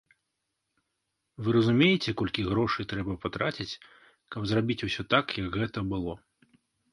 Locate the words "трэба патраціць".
2.95-3.79